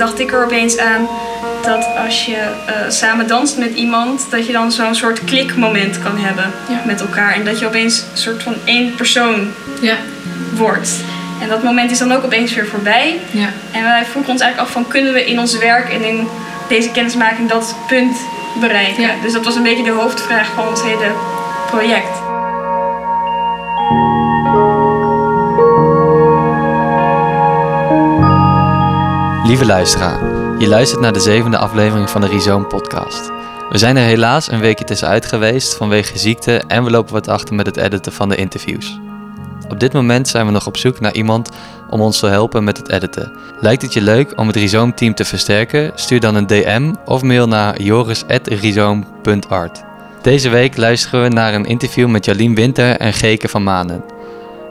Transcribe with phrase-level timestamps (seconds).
[0.00, 1.08] Dacht ik er opeens aan
[1.62, 6.16] dat als je eh, samen danst met iemand, dat je dan zo'n soort klikmoment kan
[6.18, 6.80] hebben Ja.
[6.84, 7.34] met elkaar.
[7.34, 9.94] En dat je opeens een soort van één persoon Ja.
[10.54, 10.90] wordt.
[11.42, 13.20] En dat moment is dan ook opeens weer voorbij.
[13.30, 13.48] Ja.
[13.72, 16.28] En wij vroegen ons eigenlijk af van kunnen we in ons werk en in
[16.68, 18.16] deze kennismaking dat punt
[18.60, 19.08] bereiken.
[19.22, 21.10] Dus dat was een beetje de hoofdvraag van ons hele
[21.70, 22.19] project.
[29.50, 30.24] Lieve luisteraar,
[30.58, 33.30] je luistert naar de zevende aflevering van de Rhizoom podcast.
[33.70, 37.54] We zijn er helaas een weekje tussenuit geweest vanwege ziekte en we lopen wat achter
[37.54, 39.00] met het editen van de interviews.
[39.68, 41.50] Op dit moment zijn we nog op zoek naar iemand
[41.88, 43.32] om ons te helpen met het editen.
[43.60, 45.92] Lijkt het je leuk om het Rhizoom team te versterken?
[45.94, 49.82] Stuur dan een DM of mail naar joris.rhizoom.art.
[50.22, 54.19] Deze week luisteren we naar een interview met Jalien Winter en Geke van Manen.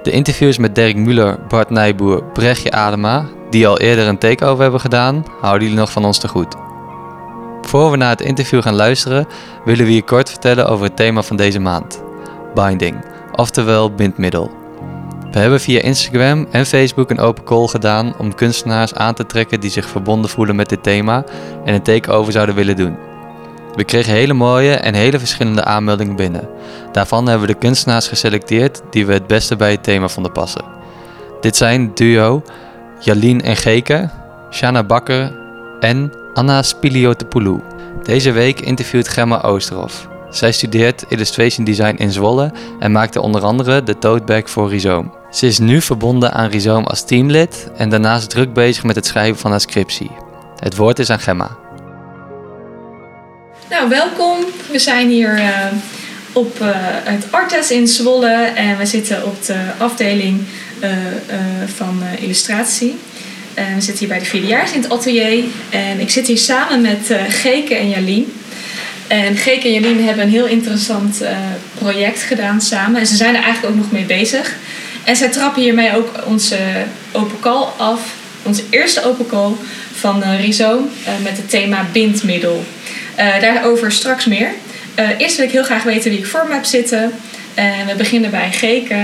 [0.04, 4.80] De interviews met Dirk Muller, Bart Nijboer, Brechtje Adema, die al eerder een takeover hebben
[4.80, 6.56] gedaan, houden jullie nog van ons te goed.
[7.62, 9.28] Voor we naar het interview gaan luisteren,
[9.66, 12.04] willen we je kort vertellen over het thema van deze maand:
[12.54, 13.06] binding,
[13.36, 14.52] oftewel bindmiddel.
[15.32, 19.60] We hebben via Instagram en Facebook een open call gedaan om kunstenaars aan te trekken
[19.60, 21.24] die zich verbonden voelen met dit thema
[21.66, 23.09] en een takeover zouden willen doen.
[23.80, 26.48] We kregen hele mooie en hele verschillende aanmeldingen binnen.
[26.92, 30.64] Daarvan hebben we de kunstenaars geselecteerd die we het beste bij het thema vonden passen.
[31.42, 32.44] Dit zijn duo
[33.00, 34.10] Jalien en Geke,
[34.52, 35.32] Shana Bakker
[35.80, 37.60] en Anna Spiliotopoulou.
[38.04, 40.08] Deze week interviewt Gemma Oosterhoff.
[40.30, 45.14] Zij studeert Illustration Design in Zwolle en maakte onder andere de tote bag voor Rhizoom.
[45.32, 49.40] Ze is nu verbonden aan Rhizoom als teamlid en daarnaast druk bezig met het schrijven
[49.40, 50.12] van haar scriptie.
[50.60, 51.68] Het woord is aan Gemma.
[53.70, 54.38] Nou, welkom.
[54.72, 55.66] We zijn hier eh,
[56.34, 56.68] op eh,
[57.04, 60.42] het Artes in Zwolle en we zitten op de afdeling
[60.80, 60.90] eh,
[61.76, 62.98] van illustratie.
[63.54, 67.12] We zitten hier bij de vierdejaars in het atelier en ik zit hier samen met
[67.30, 68.34] Geke en Jalien.
[69.08, 71.22] En Geke en Jalien hebben een heel interessant
[71.78, 74.56] project gedaan samen en ze zijn er eigenlijk ook nog mee bezig.
[75.04, 76.58] En zij trappen hiermee ook onze
[77.12, 78.02] open call af,
[78.44, 79.52] onze eerste open call
[80.00, 80.30] van eh,
[81.24, 82.66] met het thema bindmiddel.
[83.20, 84.50] Eh, daarover straks meer.
[84.96, 87.12] Eh, eerst wil ik heel graag weten wie ik voor me heb zitten.
[87.54, 88.96] En we beginnen bij Geke.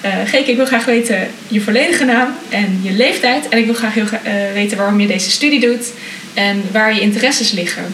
[0.00, 3.48] Eh Geke, ik wil graag weten je volledige naam en je leeftijd.
[3.48, 5.92] En ik wil graag heel gra- eh, weten waarom je deze studie doet
[6.34, 7.84] en waar je interesses liggen.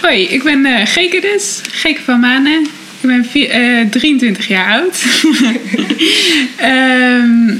[0.00, 2.62] Hoi, ik ben Geke dus, Geke van Manen.
[3.00, 5.02] Ik ben vier- eh, 23 jaar oud.
[6.56, 7.54] Ehm,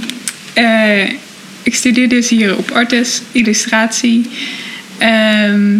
[0.54, 1.08] eh,
[1.62, 4.30] ik studeer dus hier op Artes, illustratie.
[4.98, 5.78] Ehm,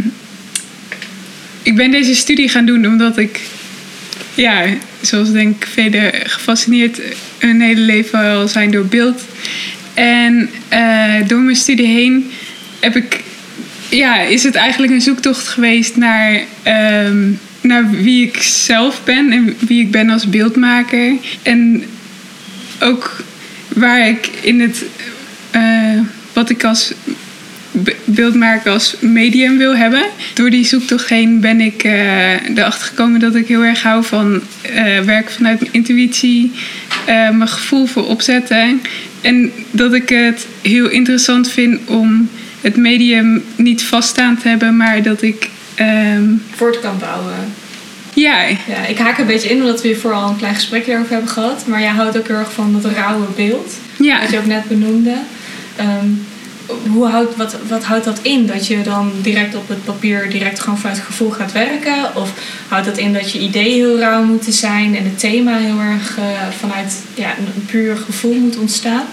[1.63, 3.41] ik ben deze studie gaan doen omdat ik,
[4.35, 4.65] ja,
[5.01, 7.01] zoals denk ik velen gefascineerd
[7.39, 9.23] hun hele leven al zijn door beeld.
[9.95, 12.31] En eh, door mijn studie heen
[12.81, 13.21] heb ik
[13.97, 17.31] ja, is het eigenlijk een zoektocht geweest naar, ehm,
[17.61, 21.15] naar wie ik zelf ben en wie ik ben als beeldmaker.
[21.43, 21.85] En
[22.81, 23.25] ook
[23.69, 24.85] waar ik in het,
[25.51, 26.01] eh,
[26.33, 26.93] wat ik als
[27.73, 30.03] be- beeldmaker als medium wil hebben.
[30.35, 34.41] Door die zoektocht heen ben ik eh, erachter gekomen dat ik heel erg hou van
[34.63, 36.53] eh, werken vanuit mijn intuïtie,
[37.07, 38.81] eh, mijn gevoel voor opzetten.
[39.21, 42.29] En dat ik het heel interessant vind om
[42.61, 45.49] het medium niet vaststaan te hebben, maar dat ik.
[45.75, 46.25] ehm,
[46.55, 47.35] Voort kan bouwen.
[48.15, 51.13] ja, Ja, ik haak een beetje in omdat we hier vooral een klein gesprekje daarover
[51.15, 51.67] hebben gehad.
[51.67, 53.73] Maar jij houdt ook heel erg van dat rauwe beeld.
[53.97, 55.15] ja, Wat je ook net benoemde.
[55.77, 56.07] Ehm,
[56.87, 58.47] hoe houdt, wat, wat houdt dat in?
[58.47, 62.17] Dat je dan direct op het papier direct gewoon vanuit het gevoel gaat werken?
[62.17, 62.33] Of
[62.69, 66.19] houdt dat in dat je ideeën heel rauw moeten zijn en het thema heel erg
[66.19, 66.25] eh,
[66.61, 69.05] vanuit ja, een, puur gevoel moet ontstaan?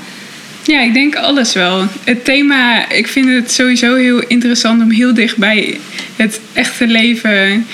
[0.63, 1.85] ja, ik denk alles wel.
[2.03, 5.79] Het thema, ik vind het sowieso heel interessant om heel dicht bij
[6.15, 7.65] het echte leven.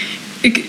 [0.41, 0.63] Ik,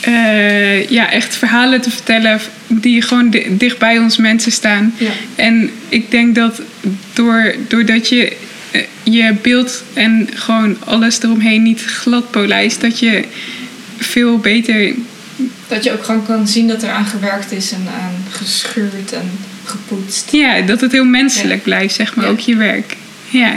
[0.00, 4.94] eh, ja, echt verhalen te vertellen die gewoon di- dicht bij ons mensen staan.
[4.96, 5.10] Ja.
[5.34, 6.60] En ik denk dat
[7.12, 8.36] door, doordat je
[9.02, 13.24] je beeld en gewoon alles eromheen niet glad polijst, dat je
[13.98, 14.94] veel beter.
[15.68, 19.30] Dat je ook gewoon kan zien dat er aan gewerkt is en aan geschuurd en
[19.64, 20.32] gepoetst.
[20.32, 22.30] Ja, dat het heel menselijk blijft, zeg maar, Ja.
[22.30, 22.96] ook je werk.
[23.28, 23.52] Ja,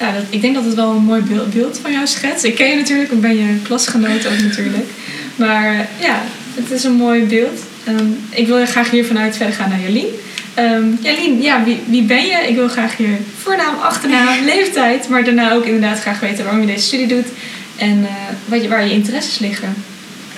[0.00, 2.44] Ja, dat, ik denk dat het wel een mooi beeld, beeld van jou schetst.
[2.44, 4.86] Ik ken je natuurlijk, ik ben je klasgenoot ook natuurlijk.
[5.36, 6.22] Maar ja,
[6.54, 7.60] het is een mooi beeld.
[7.84, 10.06] Ehm, ik wil graag hier vanuit verder gaan naar Jolien.
[10.60, 12.46] Ehm Jolien, ja, wie, wie ben je?
[12.48, 15.08] Ik wil graag je voornaam, achternaam, leeftijd.
[15.08, 17.26] Maar daarna ook inderdaad graag weten waarom je deze studie doet.
[17.76, 18.12] En eh,
[18.44, 19.74] wat je, waar je interesses liggen.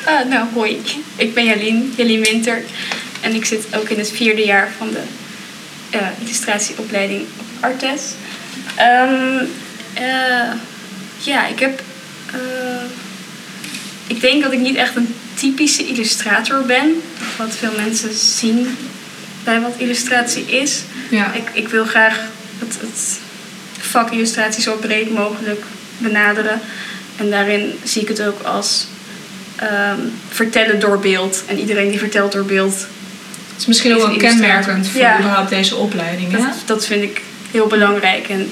[0.04, 0.80] Ah, nou, hoi.
[1.16, 2.62] Ik ben Jalien, Jalien Winter.
[3.20, 5.02] En ik zit ook in het vierde jaar van de
[5.90, 8.02] eh, illustratieopleiding op Artes.
[8.76, 9.44] Ehm,
[9.94, 10.52] eh,
[11.18, 11.82] ja, ik heb.
[12.32, 12.40] eh,
[14.06, 17.02] ik denk dat ik niet echt een typische illustrator ben.
[17.36, 18.76] Wat veel mensen zien
[19.44, 20.82] bij wat illustratie is.
[21.10, 21.32] Ja.
[21.32, 22.18] Ik, ik wil graag
[22.58, 23.18] het, het
[23.80, 25.62] vak illustratie zo breed mogelijk
[25.98, 26.60] benaderen.
[27.16, 28.86] En daarin zie ik het ook als
[29.56, 29.98] ehm,
[30.28, 31.42] vertellen door beeld.
[31.46, 32.74] En iedereen die vertelt door beeld,
[33.52, 35.18] Het is misschien ook wel kenmerkend voor Ja.
[35.18, 36.32] überhaupt deze opleiding.
[36.32, 38.28] dat, dat vind ik heel belangrijk.
[38.28, 38.50] En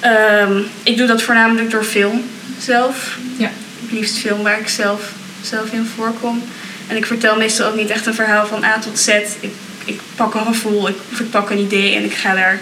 [0.00, 2.24] ehm, ik doe dat voornamelijk door film
[2.58, 3.16] zelf.
[3.36, 3.50] Ja.
[3.82, 5.00] Het liefst film waar ik zelf,
[5.42, 6.42] zelf in voorkom.
[6.86, 9.08] En ik vertel meestal ook niet echt een verhaal van A tot Z.
[9.40, 9.50] Ik,
[9.84, 12.58] ik pak een gevoel, ik verpak een idee en ik ga daar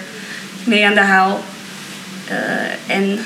[0.64, 1.44] mee aan de haal.
[2.28, 3.18] Eh, en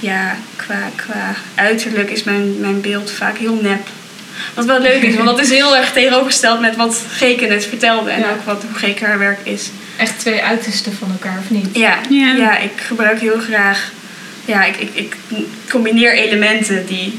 [0.00, 3.88] ja, qua, qua uiterlijk is mijn, mijn beeld vaak heel nep.
[4.54, 8.10] Wat wel leuk is, want dat is heel erg tegenovergesteld met wat Geke net vertelde.
[8.10, 8.30] En Ja.
[8.30, 9.70] ook wat hoe Geke haar werk is.
[9.96, 11.68] Echt twee uitersten van elkaar, of niet?
[11.72, 12.32] Ja, Ja.
[12.32, 12.58] ja.
[12.58, 13.90] ik gebruik heel graag.
[14.44, 15.16] Ja, ik, ik, ik
[15.68, 17.18] combineer elementen die,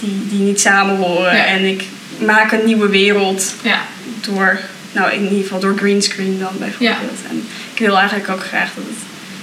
[0.00, 1.36] die, die niet samen horen.
[1.36, 1.44] Ja.
[1.44, 1.84] En ik
[2.18, 3.80] maak een nieuwe wereld Ja.
[4.20, 4.58] door,
[4.98, 7.18] nou in ieder geval door greenscreen dan bijvoorbeeld.
[7.30, 7.42] En
[7.74, 8.98] ik wil eigenlijk ook graag dat, het,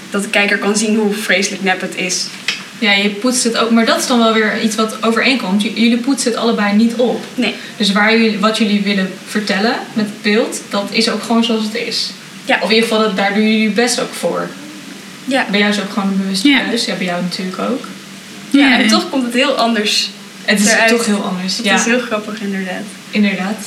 [0.09, 2.25] dat de kijker kan zien hoe vreselijk nep het is.
[2.79, 5.61] Ja, je poetst het ook, maar dat is dan wel weer iets wat overeenkomt.
[5.63, 7.23] J- Jullie poetsen het allebei niet op.
[7.35, 11.43] Nee, Dus waar jullie, wat jullie willen vertellen met het beeld, dat is ook gewoon
[11.43, 12.09] zoals het is.
[12.45, 12.55] Ja.
[12.61, 14.47] Of in ieder geval, dat, daar doen jullie best ook voor.
[15.25, 15.45] ja.
[15.51, 16.59] Bij jou is ook gewoon een bewuste Ja.
[16.69, 16.85] keus.
[16.85, 17.85] Ja, bij jou natuurlijk ook.
[18.49, 20.09] ja, en toch komt het heel anders.
[20.45, 20.89] Het is Eruit.
[20.89, 21.55] toch heel anders.
[21.55, 22.83] Dat ja, is heel grappig inderdaad.
[23.11, 23.57] inderdaad.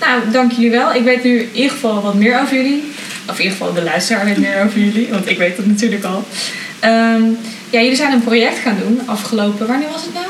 [0.00, 0.94] Nou, dank jullie wel.
[0.94, 2.92] Ik weet nu in ieder geval wat meer over jullie.
[3.28, 6.04] Of in ieder geval de luisteraar weet meer over jullie, want ik weet het natuurlijk
[6.04, 6.24] al.
[6.80, 7.22] Ehm,
[7.70, 9.66] ja, jullie zijn een project gaan doen afgelopen.
[9.66, 10.26] Wanneer was het nou?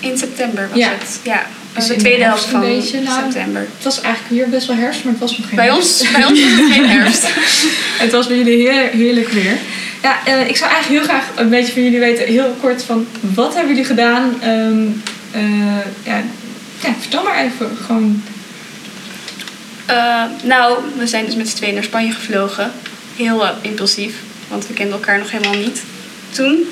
[0.00, 0.88] In september was Ja.
[0.98, 1.20] het.
[1.22, 3.60] Ja, Dus de in de tweede helft van beetje, nou, september.
[3.74, 6.00] Het was eigenlijk hier best wel herfst, maar het was nog geen Bij herfst.
[6.00, 7.26] ons, bij ons was het geen herfst.
[7.98, 9.56] Het was bij jullie heer- heerlijk weer.
[10.02, 13.06] Ja, eh, ik zou eigenlijk heel graag een beetje van jullie weten, heel kort van
[13.20, 14.34] wat hebben jullie gedaan?
[14.42, 14.82] Ehm,
[15.30, 16.22] eh, ja,
[16.82, 18.22] ja, vertel maar even gewoon.
[19.86, 22.72] Eh, nou, we zijn dus met z'n tweeën naar Spanje gevlogen.
[23.16, 24.14] Heel eh, impulsief,
[24.48, 25.82] want we kenden elkaar nog helemaal niet
[26.30, 26.68] toen.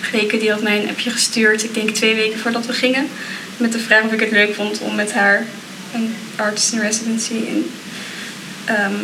[0.00, 3.08] Greke die had mij een appje gestuurd, ik denk twee weken voordat we gingen.
[3.56, 5.46] Met de vraag of ik het leuk vond om met haar
[5.94, 7.70] een artist in residency in
[8.64, 8.94] ehm,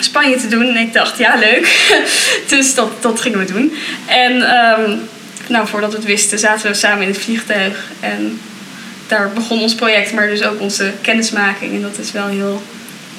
[0.00, 0.66] Spanje te doen.
[0.66, 1.90] En ik dacht, ja leuk.
[2.48, 3.74] dus dat, dat gingen we doen.
[4.06, 4.96] En ehm,
[5.48, 7.90] nou, voordat we het wisten zaten we samen in het vliegtuig.
[8.00, 8.40] En
[9.12, 11.74] daar begon ons project, maar dus ook onze kennismaking.
[11.74, 12.62] En dat is wel heel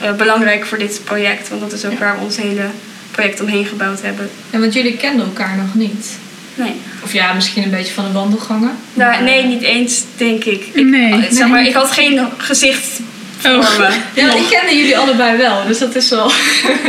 [0.02, 1.98] eh, belangrijk voor dit project, want dat is ook Ja.
[2.00, 2.66] waar we ons hele
[3.12, 4.30] project omheen gebouwd hebben.
[4.50, 6.18] Ja, want jullie kenden elkaar nog niet.
[6.56, 6.74] Nee.
[7.04, 8.72] Of ja, misschien een beetje van de wandelgangen.
[8.94, 10.66] Nou, nee, niet eens, denk ik.
[10.74, 11.28] ik Nee.
[11.32, 11.70] Zeg maar, Nee.
[11.70, 13.00] ik had geen gezicht
[13.46, 13.80] Oh.
[14.14, 16.30] Ja, ik kende jullie allebei wel, dus dat is wel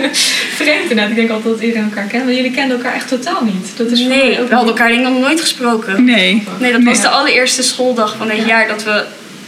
[0.61, 1.09] vreemd inderdaad.
[1.11, 3.73] Ik denk altijd dat iedereen elkaar kent, maar jullie kenden elkaar echt totaal niet.
[3.77, 6.05] Dat is Nee, ook we hadden elkaar denk ik nog nooit gesproken.
[6.05, 6.47] Nee.
[6.59, 7.03] Nee, dat was Nee.
[7.03, 8.45] de allereerste schooldag van Ja.
[8.47, 9.05] jaar dat we...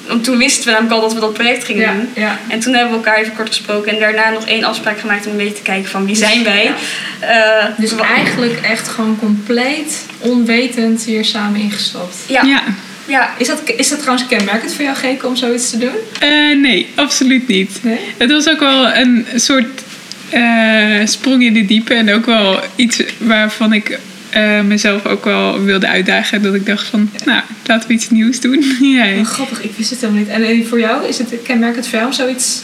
[0.06, 2.08] Want toen wisten we namelijk al dat we dat project gingen Ja, doen.
[2.14, 2.38] ja.
[2.48, 3.92] En toen hebben we elkaar even kort gesproken.
[3.92, 6.72] En daarna nog één afspraak gemaakt om een beetje te kijken van wie zijn wij.
[7.20, 7.64] Ja.
[7.64, 12.16] Eh, Dus eigenlijk echt gewoon compleet onwetend hier samen ingestapt.
[12.26, 12.62] Ja,
[13.06, 13.34] Ja.
[13.38, 15.94] Is dat, is dat trouwens kenmerkend voor jou, Geke, om zoiets te doen?
[16.20, 17.78] Eh, nee, absoluut niet.
[17.82, 17.98] Nee?
[18.16, 19.82] Het was ook wel een soort
[20.30, 21.94] eh, sprong in de diepe.
[21.94, 23.98] En ook wel iets waarvan ik
[24.30, 26.42] eh, mezelf ook wel wilde uitdagen.
[26.42, 28.64] Dat ik dacht van, nou, laten we iets nieuws doen.
[28.96, 29.18] ja.
[29.18, 30.30] Oh, grappig, ik wist het helemaal niet.
[30.30, 32.62] En, en voor jou, is het kenmerkend voor jou om zoiets...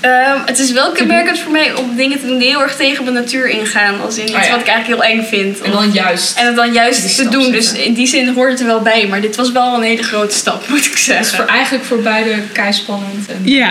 [0.00, 3.04] Ehm, het is wel kenmerkend voor mij om dingen te doen die heel erg tegen
[3.04, 4.00] de natuur ingaan.
[4.00, 4.50] Als in iets Oh ja.
[4.50, 5.60] wat ik eigenlijk heel eng vind.
[5.60, 6.38] En dan juist.
[6.38, 7.50] En het dan juist te doen.
[7.52, 9.06] Dus in die zin hoort het er wel bij.
[9.06, 11.36] Maar dit was wel een hele grote stap, moet ik Dat is zeggen.
[11.36, 13.28] voor, eigenlijk voor beide keispannend.
[13.28, 13.70] En, Ja.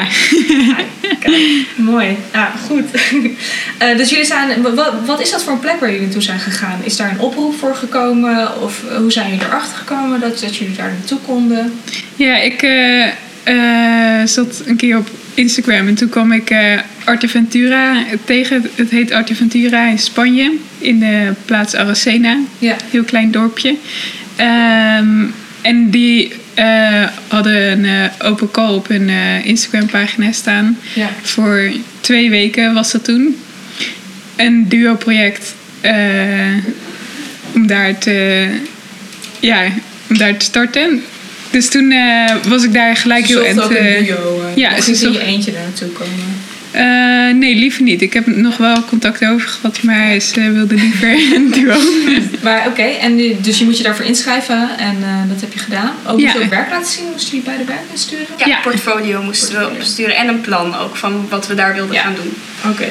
[1.19, 1.35] Kijk,
[1.75, 2.17] mooi.
[2.33, 2.83] Ja, goed.
[3.77, 4.61] Eh, dus jullie zijn...
[4.61, 6.79] Wat, wat is dat voor een plek waar jullie naartoe zijn gegaan?
[6.83, 8.61] Is daar een oproep voor gekomen?
[8.61, 11.79] Of eh, hoe zijn jullie erachter gekomen dat, dat jullie daar naartoe konden?
[12.15, 18.69] Ja, ik eh, zat een keer op Instagram en toen kwam ik eh Arteventura tegen.
[18.75, 22.39] Het heet Arteventura in Spanje, in de plaats Aracena.
[22.59, 22.75] Ja.
[22.91, 23.75] Heel klein dorpje.
[24.35, 25.23] Ehm,
[25.61, 29.09] en die eh, hadden een eh, open call op hun
[29.43, 30.77] Instagram pagina staan.
[30.93, 31.09] Ja.
[31.21, 33.35] Voor twee weken was dat toen.
[34.35, 36.55] Een duo-project eh,
[37.53, 38.47] om daar te,
[39.39, 39.63] ja,
[40.09, 41.03] om daar te starten.
[41.51, 44.41] Dus toen eh, was ik daar gelijk heel Zocht ook een eh, duo.
[44.49, 46.13] eh, ja, ze in je eentje daar naartoe komen.
[46.71, 48.01] eh, nee, liever niet.
[48.01, 51.75] Ik heb nog wel contact over gehad, maar ze wilde liever een duo.
[52.43, 55.59] Maar oké, en nu- dus je moet je daarvoor inschrijven en eh, dat heb je
[55.59, 55.91] gedaan.
[56.07, 56.39] Ook moest Ja.
[56.39, 57.05] je ook werk laten zien?
[57.11, 58.25] Moesten jullie beide werk insturen?
[58.37, 58.59] Ja, Ja.
[58.61, 60.15] portfolio moesten we opsturen.
[60.15, 62.01] En een plan ook van wat we daar wilden Ja.
[62.01, 62.33] gaan doen.
[62.71, 62.87] Oké.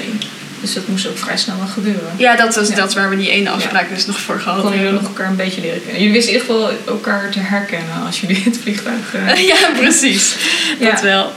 [0.64, 2.12] Dus dat moest ook vrij snel wel gebeuren.
[2.16, 2.74] Ja, dat was Ja.
[2.74, 5.02] dat waar we die ene afspraak dus nog voor gehad Konden jullie hebben.
[5.02, 5.98] nog elkaar een beetje leren kennen.
[5.98, 9.14] Jullie wisten in ieder geval elkaar te herkennen als jullie het vliegtuig...
[9.14, 10.34] eh, ja, precies.
[10.78, 10.90] Ja.
[10.90, 11.32] Dat wel.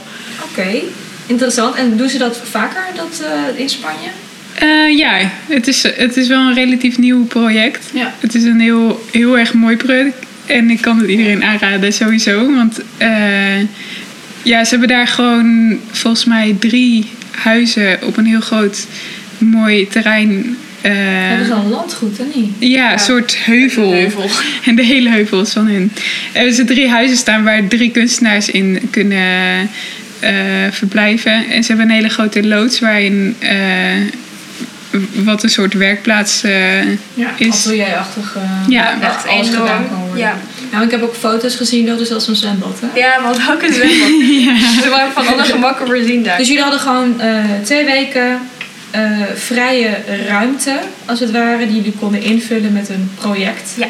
[0.50, 0.80] Oké,
[1.26, 1.74] interessant.
[1.74, 3.22] En doen ze dat vaker dat,
[3.54, 4.08] eh, in Spanje?
[4.54, 7.90] Eh, ja, het is, het is wel een relatief nieuw project.
[7.92, 8.14] Ja.
[8.20, 10.16] Het is een heel, heel erg mooi project.
[10.46, 12.54] En ik kan het iedereen aanraden, sowieso.
[12.54, 13.58] Want eh,
[14.42, 18.86] ja, ze hebben daar gewoon volgens mij drie huizen op een heel groot,
[19.38, 20.56] mooi terrein.
[20.80, 22.50] eh, Hebben ze al een landgoed, hè niet?
[22.58, 23.92] ja, een soort heuvel.
[23.92, 24.30] Heuvel.
[24.66, 25.92] En de hele heuvel is van hun.
[25.94, 26.02] Er
[26.32, 29.70] hebben ze drie huizen staan waar drie kunstenaars in kunnen
[30.20, 30.32] eh,
[30.70, 31.32] verblijven.
[31.50, 33.56] En ze hebben een hele grote loods waarin eh,
[35.14, 36.82] wat een soort werkplaats eh,
[37.14, 37.48] Ja, is.
[37.66, 38.36] atelierachtig.
[38.36, 39.00] eh Ja.
[39.02, 39.66] Echt alles enorm.
[39.66, 40.18] gedaan kan worden.
[40.18, 40.36] Ja.
[40.72, 43.00] Nou, ik heb ook foto's gezien, dat is zelfs een zwembad, hè?
[43.00, 44.08] Ja, want ook een zwembad.
[44.84, 46.38] Ze waren van alle gemakken voorzien daar.
[46.38, 48.38] Dus jullie hadden gewoon eh, twee weken
[48.90, 53.70] eh, vrije ruimte, als het ware, die jullie konden invullen met een project.
[53.76, 53.86] Ja.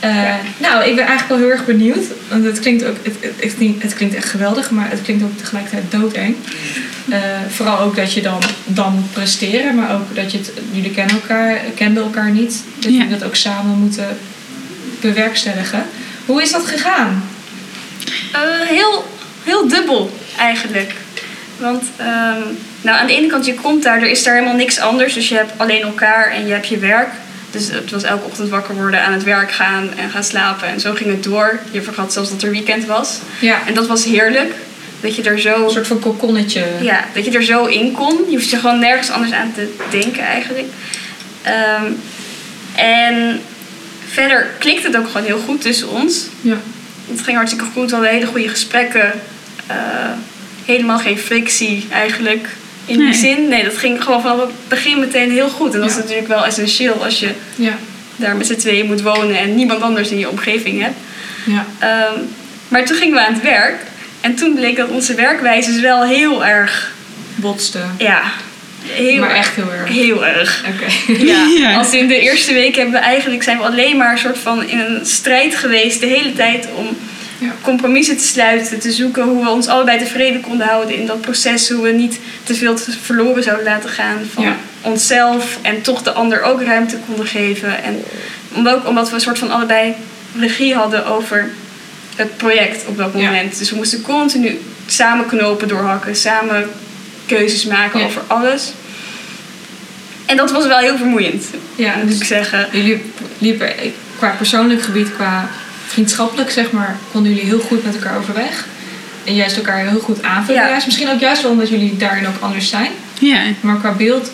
[0.00, 2.04] Eh, Nou, ik ben eigenlijk wel heel erg benieuwd.
[2.28, 5.24] Want het klinkt ook, het, het, het, klinkt- het klinkt echt geweldig, maar het klinkt
[5.24, 6.36] ook tegelijkertijd doodeng.
[7.08, 7.18] Eh,
[7.48, 11.14] vooral ook dat je dan, dan moet presteren, maar ook dat je het, jullie kennen
[11.14, 12.62] elkaar, kenden elkaar niet.
[12.78, 12.98] Dat Ja.
[12.98, 14.16] jullie dat ook samen moeten
[15.00, 15.82] bewerkstelligen.
[16.26, 17.22] Hoe is dat gegaan?
[18.68, 19.04] Heel,
[19.44, 20.92] heel dubbel eigenlijk.
[21.58, 22.40] Want ehm,
[22.80, 25.14] nou, aan de ene kant, je komt daar, er is daar helemaal niks anders.
[25.14, 27.08] Dus je hebt alleen elkaar en je hebt je werk.
[27.50, 30.68] Dus het was elke ochtend wakker worden, aan het werk gaan en gaan slapen.
[30.68, 31.60] En zo ging het door.
[31.70, 33.18] Je vergat zelfs dat er weekend was.
[33.40, 34.52] Ja, En dat was heerlijk.
[35.00, 36.64] Dat je er zo, een soort van kokonnetje.
[36.80, 38.18] ja, dat je er zo in kon.
[38.28, 40.66] Je hoeft je gewoon nergens anders aan te denken eigenlijk.
[41.42, 41.84] Ehm,
[42.76, 43.40] en
[44.08, 46.26] verder klikt het ook gewoon heel goed tussen ons.
[46.40, 46.56] Ja.
[47.10, 49.12] Het ging hartstikke goed, we hadden hele goede gesprekken.
[49.66, 49.76] Eh,
[50.66, 52.48] helemaal geen frictie eigenlijk.
[52.86, 53.14] In die Nee.
[53.14, 55.74] zin, nee, dat ging gewoon vanaf het begin meteen heel goed.
[55.74, 56.00] En dat is Ja.
[56.02, 57.78] natuurlijk wel essentieel als je Ja.
[58.16, 60.96] daar met z'n tweeën moet wonen en niemand anders in je omgeving hebt.
[61.44, 61.66] Ja.
[61.78, 62.20] Ehm,
[62.68, 63.76] maar toen gingen we aan het werk.
[64.20, 66.92] En toen bleek dat onze werkwijzes wel heel erg,
[67.34, 67.78] Botste.
[67.98, 68.22] ja,
[68.86, 69.88] heel maar erg- echt heel erg.
[69.88, 70.64] Heel erg.
[70.74, 71.12] Oké.
[71.24, 71.74] Ja, Ja.
[71.76, 74.68] als in de eerste week hebben we eigenlijk zijn we alleen maar een soort van
[74.68, 76.96] in een strijd geweest de hele tijd om.
[77.62, 81.68] Compromissen te sluiten, te zoeken hoe we ons allebei tevreden konden houden in dat proces,
[81.70, 84.56] hoe we niet te veel verloren zouden laten gaan van Ja.
[84.80, 87.82] onszelf en toch de ander ook ruimte konden geven.
[87.82, 88.02] En
[88.54, 89.94] omdat, ook omdat we een soort van allebei
[90.38, 91.50] regie hadden over
[92.16, 93.24] het project op dat Ja.
[93.24, 93.58] moment.
[93.58, 96.70] Dus we moesten continu samen knopen doorhakken, samen
[97.26, 98.06] keuzes maken Ja.
[98.06, 98.72] over alles.
[100.26, 102.68] En dat was wel heel vermoeiend, Ja, moet ik dus zeggen.
[102.72, 103.02] jullie
[103.38, 103.72] liepen
[104.18, 105.48] qua persoonlijk gebied, qua
[105.86, 108.66] vriendschappelijk zeg maar, konden jullie heel goed met elkaar overweg.
[109.24, 110.62] En juist elkaar heel goed aanvullen.
[110.62, 110.68] Ja.
[110.68, 112.90] Juist, misschien ook juist wel omdat jullie daarin ook anders zijn.
[113.18, 114.30] Ja, Maar qua beeld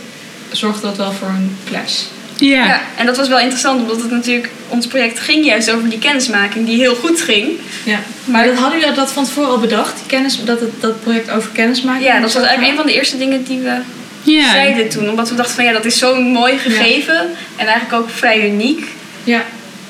[0.51, 2.01] zorgde dat wel voor een clash.
[2.37, 2.67] ja.
[2.67, 5.99] Ja, en dat was wel interessant, omdat het natuurlijk, ons project ging juist over die
[5.99, 7.49] kennismaking die heel goed ging.
[7.85, 7.99] Ja.
[8.25, 11.31] Maar dat hadden jullie dat van tevoren al bedacht, die kennis, dat het dat project
[11.31, 13.77] over kennismaking Ja, dat was eigenlijk een van de eerste dingen die we
[14.23, 14.51] ja.
[14.51, 15.11] zeiden toen.
[15.11, 17.21] Omdat we dachten van ja, dat is zo'n mooi gegeven
[17.57, 18.87] en eigenlijk ook vrij uniek.
[19.25, 19.43] Ja.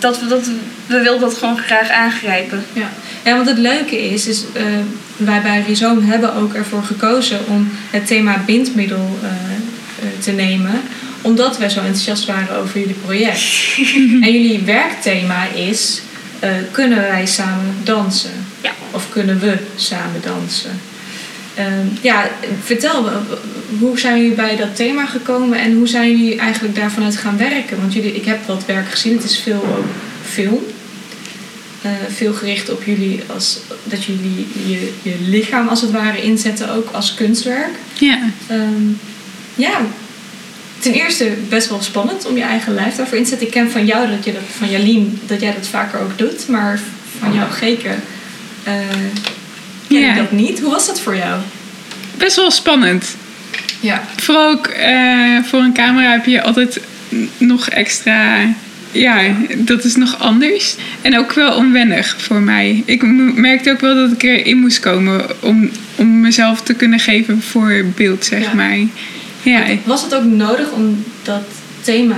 [0.03, 0.47] Dat we, dat,
[0.87, 2.65] we wilden dat gewoon graag aangrijpen.
[2.73, 2.91] Ja.
[3.25, 4.65] ja, want het leuke is, is eh,
[5.17, 10.81] wij bij Rhizoom hebben ook ervoor gekozen om het thema bindmiddel eh, eh, te nemen.
[11.21, 13.43] Omdat wij zo enthousiast waren over jullie project.
[14.27, 16.03] en jullie werkthema is,
[16.71, 18.47] kunnen wij samen dansen?
[18.61, 18.71] Ja.
[18.91, 20.81] Of kunnen we samen dansen?
[21.55, 22.31] Ehm, ja,
[22.63, 23.11] vertel, me,
[23.79, 27.37] hoe zijn jullie bij dat thema gekomen en hoe zijn jullie eigenlijk daarvan uit gaan
[27.37, 27.81] werken?
[27.81, 29.87] Want jullie, ik heb wat werk gezien, het is veel ook
[30.31, 30.59] film.
[31.83, 36.71] Eh, veel gericht op jullie als dat jullie je, je lichaam als het ware inzetten,
[36.71, 37.75] ook als kunstwerk.
[37.99, 38.19] ja.
[38.47, 38.91] Ehm,
[39.55, 39.81] ja,
[40.79, 43.47] ten eerste best wel spannend om je eigen lijf daarvoor in te zetten.
[43.47, 46.49] Ik ken van jou dat je dat, van Jalien, dat jij dat vaker ook doet,
[46.49, 46.81] maar
[47.19, 47.95] van jou Geke
[48.65, 48.73] eh
[49.93, 50.11] ken Ja.
[50.11, 50.61] ik dat niet.
[50.61, 51.41] Hoe was dat voor jou?
[52.17, 53.17] Best wel spannend.
[53.81, 54.03] Ja.
[54.17, 56.81] Vooral ook eh, voor een camera heb je altijd
[57.39, 58.39] nog extra.
[58.93, 59.21] Ja,
[59.57, 60.77] dat is nog anders.
[61.03, 62.83] En ook wel onwennig voor mij.
[62.87, 63.03] Ik
[63.37, 67.85] merkte ook wel dat ik erin moest komen om, om mezelf te kunnen geven voor
[67.97, 68.55] beeld, zeg Ja.
[68.55, 68.77] maar.
[69.43, 71.43] Ja, Was het ook nodig om dat
[71.81, 72.17] thema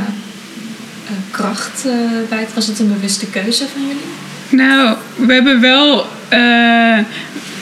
[1.07, 1.93] eh, kracht eh,
[2.29, 2.55] bij het...
[2.55, 4.03] Was het een bewuste keuze van jullie?
[4.67, 6.07] Nou, we hebben wel.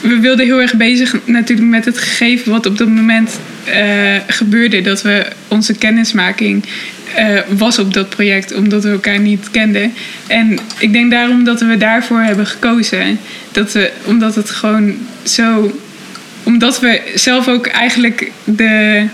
[0.02, 4.80] We wilden heel erg bezig natuurlijk met het gegeven wat op dat moment eh, gebeurde.
[4.80, 6.64] Dat we onze kennismaking
[7.14, 9.92] eh, was op dat project, omdat we elkaar niet kenden.
[10.26, 13.18] En ik denk daarom dat we daarvoor hebben gekozen.
[13.52, 15.80] Dat we, omdat het gewoon zo.
[16.42, 19.06] Omdat we zelf ook eigenlijk de.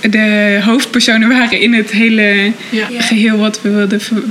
[0.00, 2.52] de hoofdpersonen waren in het hele.
[2.70, 2.86] Ja.
[2.98, 4.22] geheel wat we wilden ver-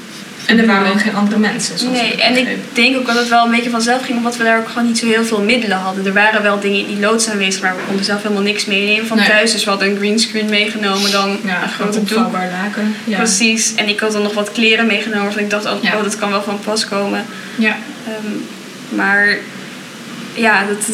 [0.51, 1.77] En er waren ook geen andere mensen.
[1.79, 4.43] zoals Nee, en ik denk ook dat het wel een beetje vanzelf ging, omdat we
[4.43, 6.05] daar ook gewoon niet zo heel veel middelen hadden.
[6.05, 9.08] Er waren wel dingen in die loods aanwezig, maar we konden zelf helemaal niks meenemen
[9.08, 9.27] van Nee.
[9.27, 9.51] thuis.
[9.51, 12.31] Dus we hadden een greenscreen meegenomen, dan Ja, een grote doek.
[12.34, 12.96] laken.
[13.03, 13.17] Ja.
[13.17, 13.75] Precies.
[13.75, 15.96] En ik had dan nog wat kleren meegenomen, waarvan ik dacht, oh, Ja.
[15.98, 17.25] oh, dat kan wel van pas komen.
[17.58, 17.75] Ja.
[18.08, 18.36] Ehm,
[18.96, 19.38] maar
[20.34, 20.86] ja, dat,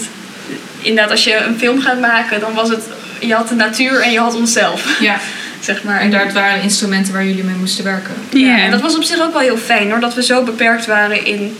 [0.81, 2.83] inderdaad, als je een film gaat maken, dan was het,
[3.19, 5.15] je had de natuur en je had onszelf, ja.
[5.59, 5.99] zeg maar.
[5.99, 8.13] En daar waren instrumenten waar jullie mee moesten werken.
[8.29, 8.57] Ja, Ja.
[8.63, 11.25] en dat was op zich ook wel heel fijn hoor, dat we zo beperkt waren
[11.25, 11.57] in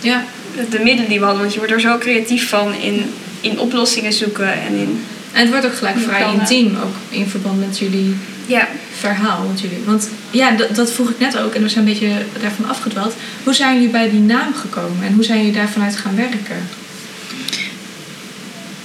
[0.00, 0.24] Ja.
[0.70, 1.42] de middelen die we hadden.
[1.42, 3.10] Want je wordt er zo creatief van in,
[3.40, 5.04] in oplossingen zoeken en in...
[5.32, 6.40] En het wordt ook gelijk vrij plannen.
[6.40, 9.44] intiem, ook in verband met jullie Ja, verhaal.
[9.46, 12.12] Want, jullie, want ja, dat, dat vroeg ik net ook en we zijn een beetje
[12.40, 13.14] daarvan afgedwaald.
[13.44, 16.68] Hoe zijn jullie bij die naam gekomen en hoe zijn jullie daarvanuit gaan werken?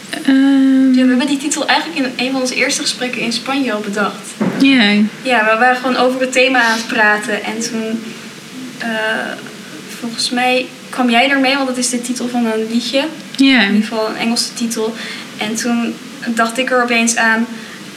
[0.10, 3.74] Ehm, Ja, we hebben die titel eigenlijk in een van onze eerste gesprekken in Spanje
[3.74, 4.28] al bedacht.
[4.62, 4.92] Ja.
[5.22, 7.44] Ja, we waren gewoon over het thema aan het praten.
[7.44, 8.04] En toen,
[8.78, 8.88] eh,
[10.00, 13.04] volgens mij, kwam jij ermee, want dat is de titel van een liedje.
[13.36, 13.62] Ja.
[13.62, 14.96] In ieder geval een Engelse titel.
[15.38, 15.96] En toen
[16.28, 17.48] dacht ik er opeens aan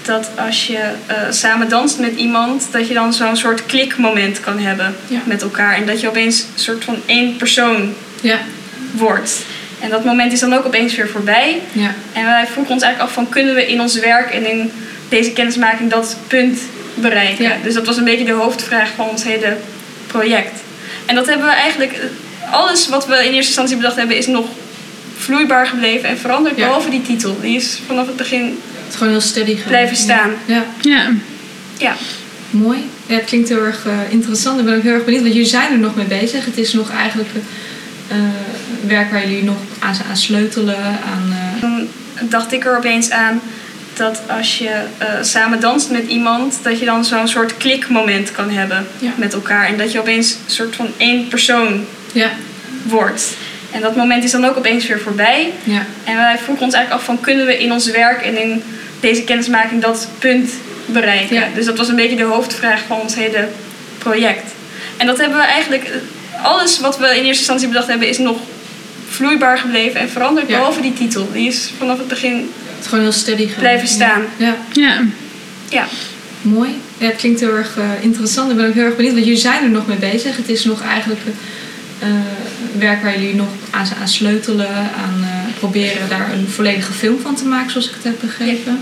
[0.02, 4.58] dat als je eh, samen danst met iemand, dat je dan zo'n soort klikmoment kan
[4.58, 5.18] hebben Ja.
[5.24, 5.74] met elkaar.
[5.76, 8.38] En dat je opeens een soort van één persoon Ja.
[8.92, 9.42] wordt.
[9.80, 11.60] En dat moment is dan ook opeens weer voorbij.
[11.72, 11.94] Ja.
[12.12, 14.72] En wij vroegen ons eigenlijk af van kunnen we in ons werk en in
[15.08, 16.58] deze kennismaking dat punt
[16.94, 17.44] bereiken.
[17.44, 17.56] Ja.
[17.62, 19.56] Dus dat was een beetje de hoofdvraag van ons hele
[20.06, 20.60] project.
[21.06, 21.98] En dat hebben we eigenlijk,
[22.50, 24.46] alles wat we in eerste instantie bedacht hebben is nog
[25.16, 26.56] vloeibaar gebleven en veranderd.
[26.56, 26.66] Ja.
[26.66, 27.38] Behalve die titel.
[27.40, 29.68] Die is vanaf het begin, Het is gewoon heel steady gaan.
[29.68, 30.30] Blijven staan.
[30.44, 30.64] Ja.
[30.80, 31.10] Ja.
[31.78, 31.94] ja.
[32.50, 32.78] Mooi.
[33.06, 34.58] Ja, het klinkt heel erg eh, interessant.
[34.58, 36.44] Ik ben ook heel erg benieuwd, want jullie zijn er nog mee bezig.
[36.44, 37.28] Het is nog eigenlijk
[38.08, 38.16] eh,
[38.86, 40.78] werk waar jullie nog aan, aan sleutelen.
[40.84, 41.88] Aan, eh, Toen
[42.20, 43.40] dacht ik er opeens aan
[43.96, 48.50] dat als je eh, samen danst met iemand, dat je dan zo'n soort klikmoment kan
[48.50, 49.10] hebben Ja.
[49.16, 49.66] met elkaar.
[49.66, 52.30] En dat je opeens een soort van één persoon ja.
[52.82, 53.36] wordt.
[53.70, 55.52] En dat moment is dan ook opeens weer voorbij.
[55.64, 55.86] Ja.
[56.04, 58.62] En wij vroegen ons eigenlijk af van kunnen we in ons werk en in
[59.00, 60.50] deze kennismaking dat punt
[60.86, 61.42] bereiken.
[61.54, 63.48] Dus dat was een beetje de hoofdvraag van ons hele
[63.98, 64.52] project.
[64.96, 65.90] En dat hebben we eigenlijk,
[66.42, 68.38] alles wat we in eerste instantie bedacht hebben is nog
[69.08, 70.46] vloeibaar gebleven en veranderd.
[70.46, 71.28] Behalve die titel.
[71.32, 72.52] Die is vanaf het begin,
[72.84, 73.58] Het gewoon heel steady gaan.
[73.58, 74.22] Blijven staan.
[74.36, 74.56] Ja.
[74.72, 75.02] Ja.
[75.68, 75.86] ja.
[76.42, 76.70] Mooi.
[76.98, 78.50] Ja, het klinkt heel erg eh, interessant.
[78.50, 80.36] Ik ben ook heel erg benieuwd, want jullie zijn er nog mee bezig.
[80.36, 81.20] Het is nog eigenlijk
[81.98, 82.08] eh,
[82.78, 87.34] werk waar jullie nog aan, aan sleutelen, aan eh, proberen daar een volledige film van
[87.34, 88.78] te maken, zoals ik het heb begrepen.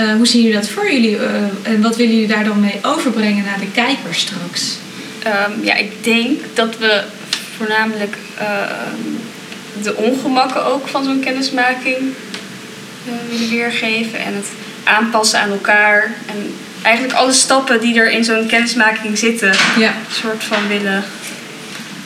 [0.00, 2.78] Eh, hoe zien jullie dat voor jullie eh, en wat willen jullie daar dan mee
[2.82, 4.76] overbrengen naar de kijker straks?
[5.22, 7.02] Ehm, ja, ik denk dat we
[7.56, 12.29] voornamelijk ehm, de ongemakken ook van zo'n kennismaking eh,
[13.28, 14.18] willen weergeven.
[14.18, 14.46] En het
[14.84, 16.14] aanpassen aan elkaar.
[16.26, 21.04] En eigenlijk alle stappen die er in zo'n kennismaking zitten, Ja, een soort van willen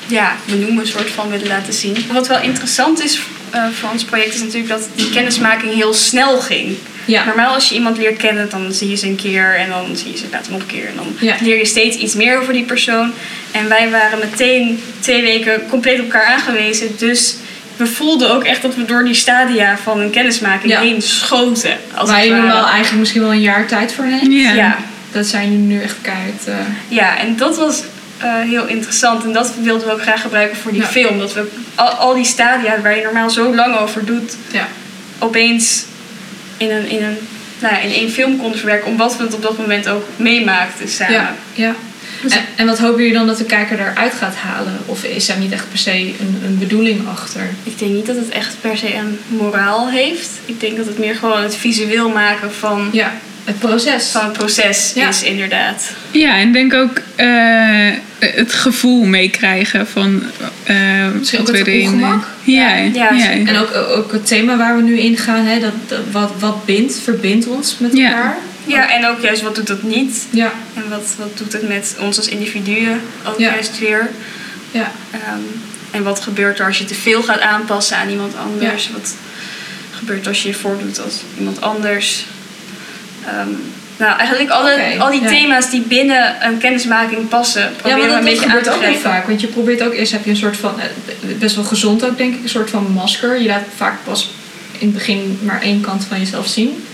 [0.07, 1.97] ja, benoemen, een soort van willen laten zien.
[2.13, 6.41] Wat wel interessant is eh, voor ons project is natuurlijk dat die kennismaking heel snel
[6.41, 6.77] ging.
[7.05, 9.97] ja, Normaal als je iemand leert kennen, dan zie je ze een keer en dan
[9.97, 10.87] zie je ze later nog een keer.
[10.87, 11.35] En dan Ja.
[11.41, 13.13] leer je steeds iets meer over die persoon.
[13.51, 16.89] En wij waren meteen twee weken compleet op elkaar aangewezen.
[16.99, 17.37] Dus
[17.77, 20.81] we voelden ook echt dat we door die stadia van een kennismaking Ja.
[20.81, 21.77] heen schoten.
[21.95, 22.41] Als waar ware.
[22.41, 24.33] normaal eigenlijk misschien wel een jaar tijd voor neemt.
[24.33, 24.53] Ja.
[24.53, 24.77] Ja.
[25.13, 26.47] Dat zijn jullie nu echt keihard.
[26.47, 26.55] eh,
[26.89, 27.83] ja, en dat was
[28.19, 29.25] eh, heel interessant.
[29.25, 30.87] En dat wilden we ook graag gebruiken voor die Ja.
[30.87, 31.19] film.
[31.19, 34.69] Dat we al, al die stadia waar je normaal zo lang over doet, ja.
[35.19, 35.85] opeens
[36.57, 37.19] in, een, in, een,
[37.59, 38.89] nou ja, in één film konden verwerken.
[38.91, 41.13] Omdat we het op dat moment ook meemaakten samen.
[41.15, 41.75] Ja, ja.
[42.33, 44.79] En, en wat hopen jullie dan dat de kijker eruit gaat halen?
[44.87, 47.49] Of is daar niet echt per se een, een bedoeling achter?
[47.63, 50.31] Ik denk niet dat het echt per se een moraal heeft.
[50.45, 53.13] Ik denk dat het meer gewoon het visueel maken van, Ja,
[53.45, 54.07] het proces.
[54.11, 55.09] van het proces Ja.
[55.09, 55.91] is, inderdaad.
[56.11, 60.23] Ja, en denk ook eh, het gevoel meekrijgen van
[60.65, 60.77] eh
[61.19, 61.83] Misschien ook het erin.
[61.87, 62.27] ongemak.
[62.45, 65.61] Ja, Ja, ja, ja, En ook, ook het thema waar we nu in gaan, hè,
[65.61, 68.07] dat, dat- wat, wat bindt, verbindt ons met Ja.
[68.09, 68.37] elkaar.
[68.65, 70.27] Ja, en ook juist wat doet dat niet?
[70.31, 73.51] Ja, En wat, wat doet het met ons als individuen ook Ja.
[73.53, 74.11] juist weer?
[74.71, 75.41] ja, Ehm,
[75.91, 78.91] en wat gebeurt er als je te veel gaat aanpassen aan iemand anders?
[78.93, 79.15] Wat
[79.91, 82.25] gebeurt als je je voordoet als iemand anders?
[83.27, 83.49] Ehm,
[83.97, 85.29] nou, eigenlijk alle, al die ja.
[85.29, 88.71] thema's die binnen een kennismaking passen, ja proberen maar dat, een beetje aan gebeurt te
[88.71, 89.11] ook heel grijpen.
[89.11, 89.27] vaak.
[89.27, 90.87] Want je probeert ook eerst heb je een soort van, eh,
[91.39, 93.41] best wel gezond ook denk ik, een soort van masker.
[93.41, 94.31] Je laat vaak pas
[94.79, 96.85] in het begin maar één kant van jezelf zien.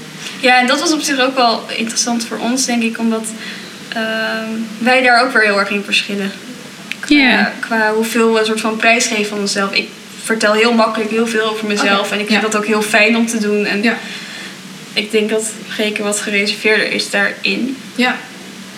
[0.41, 3.27] Ja, en dat was op zich ook wel interessant voor ons, denk ik, omdat
[3.89, 4.49] ehm,
[4.79, 6.33] wij daar ook weer heel erg in verschillen.
[7.01, 7.53] Qua, Ja.
[7.61, 9.73] qua hoeveel we een soort van prijs geven van onszelf.
[9.73, 9.89] Ik
[10.25, 12.49] vertel heel makkelijk heel veel over mezelf en ik vind ja.
[12.49, 13.65] dat ook heel fijn om te doen.
[13.67, 13.97] En Ja.
[14.93, 17.77] ik denk dat Geke wat gereserveerder is daarin.
[17.95, 18.17] Ja.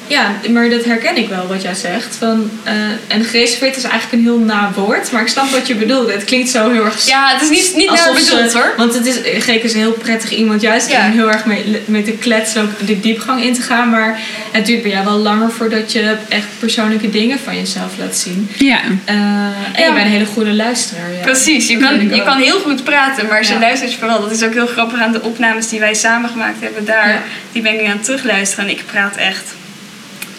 [0.07, 2.17] Ja, maar dat herken ik wel wat jij zegt.
[2.19, 2.75] Van, eh,
[3.07, 6.12] en gereserveerd is eigenlijk een heel na woord, maar ik snap wat je bedoelt.
[6.12, 7.07] Het klinkt zo heel erg.
[7.07, 8.75] Ja, het is niet, niet naar bedoeld hoor.
[8.77, 11.07] Want het is, Geek is een heel prettig iemand, juist Ja.
[11.07, 13.91] om heel erg mee, met de kletsen ook de diepgang in te gaan.
[13.91, 14.19] Maar
[14.53, 18.49] het duurt bij jou wel langer voordat je echt persoonlijke dingen van jezelf laat zien.
[18.59, 18.81] Ja.
[19.05, 19.85] Eh, en Ja.
[19.87, 21.12] je bent een hele goede luisteraar.
[21.12, 21.21] Ja.
[21.23, 22.25] Precies, je Dat kan, je ook.
[22.27, 23.59] kan heel goed praten, maar ze Ja.
[23.59, 24.21] luistert vooral.
[24.21, 27.09] Dat is ook heel grappig aan de opnames die wij samen gemaakt hebben daar.
[27.09, 27.23] Ja.
[27.53, 29.55] Die ben ik nu aan het terugluisteren en ik praat echt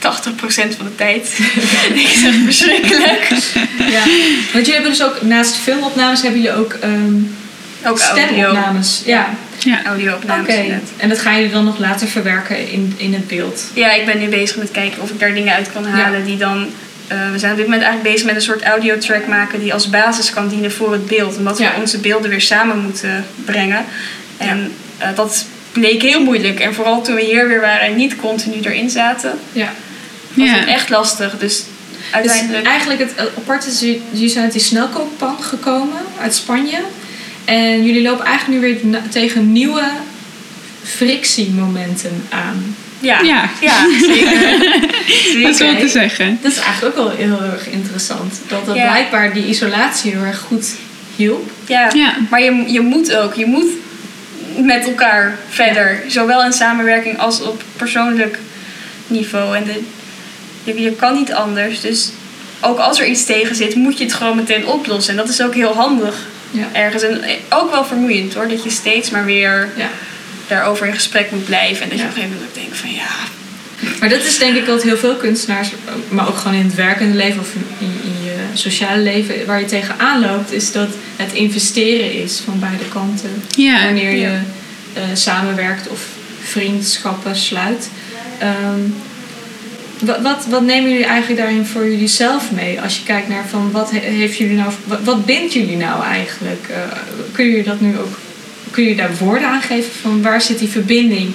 [0.04, 0.06] 80%
[0.78, 1.40] van de tijd.
[1.94, 3.30] ik zeg verschrikkelijk.
[3.78, 4.04] Ja.
[4.54, 7.16] Want jullie hebben dus ook, naast filmopnames, hebben jullie ook ehm
[7.86, 8.26] Ook audio.
[8.26, 9.02] stemopnames.
[9.06, 9.30] Ja.
[9.58, 9.86] Ja.
[9.86, 10.56] Audio-opnames.
[10.98, 13.64] En dat gaan jullie dan nog later verwerken in, in het beeld.
[13.74, 16.38] Ja, ik ben nu bezig met kijken of ik daar dingen uit kan halen die
[16.38, 16.68] dan...
[17.08, 19.90] eh, we zijn op dit moment eigenlijk bezig met een soort audiotrack maken die als
[19.90, 21.38] basis kan dienen voor het beeld.
[21.38, 21.72] Omdat Ja.
[21.76, 23.86] we onze beelden weer samen moeten brengen.
[24.38, 26.60] En eh, dat bleek heel moeilijk.
[26.60, 29.74] En vooral toen we hier weer waren en niet continu erin zaten, Ja.
[30.34, 30.66] Was Ja.
[30.68, 31.38] echt lastig.
[31.38, 31.64] Dus
[32.12, 32.64] uiteindelijk...
[32.64, 33.80] Dus eigenlijk het aparte is,
[34.12, 36.78] jullie- zijn uit die snelkookpan gekomen uit Spanje.
[37.46, 39.84] En jullie lopen eigenlijk nu weer tegen nieuwe
[40.84, 42.76] frictiemomenten aan.
[43.00, 43.50] ja, Ja.
[43.62, 43.86] ja.
[44.14, 44.60] zeker.
[45.42, 46.40] Dat is wel te zeggen.
[46.42, 48.40] Dat is eigenlijk ook wel heel erg interessant.
[48.48, 48.92] Dat dat Ja.
[48.92, 50.66] blijkbaar die isolatie heel erg goed
[51.16, 51.50] hielp.
[51.68, 52.16] Ja, Ja.
[52.30, 53.34] maar je, je moet ook.
[53.34, 53.68] Je moet
[54.58, 56.04] met elkaar verder.
[56.08, 58.38] Zowel in samenwerking als op persoonlijk
[59.08, 59.56] niveau.
[59.58, 59.80] En de,
[60.64, 61.82] je, je kan niet anders.
[61.82, 62.10] Dus
[62.62, 65.12] ook als er iets tegen zit, moet je het gewoon meteen oplossen.
[65.12, 66.16] En dat is ook heel handig
[66.52, 66.68] Ja.
[66.72, 67.04] ergens.
[67.04, 68.48] En ook wel vermoeiend hoor.
[68.48, 69.90] Dat je steeds maar weer Ja.
[70.48, 71.84] daarover in gesprek moet blijven.
[71.84, 72.10] En dat je Ja.
[72.10, 73.08] op een gegeven moment ook denkt van ja...
[74.00, 75.70] Maar dat is denk ik wat heel veel kunstenaars,
[76.10, 79.66] maar ook gewoon in het werkende leven of in, in je sociale leven, waar je
[79.66, 83.44] tegenaan loopt, is dat het investeren is van beide kanten.
[83.56, 83.84] Ja.
[83.84, 84.44] Wanneer je Ja.
[84.94, 86.02] eh, samenwerkt of
[86.44, 87.90] vriendschappen sluit.
[88.40, 88.80] Ehm,
[90.06, 92.82] wat, wat, wat nemen jullie eigenlijk daarin voor jullie zelf mee?
[92.82, 96.04] Als je kijkt naar van wat he- heeft jullie nou, wat, wat bindt jullie nou
[96.04, 96.66] eigenlijk?
[96.70, 96.76] Eh,
[97.32, 98.20] kun je dat nu ook,
[98.72, 101.32] kun je daar woorden aan geven van waar zit die verbinding?